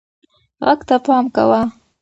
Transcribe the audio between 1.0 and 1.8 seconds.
پام کوه.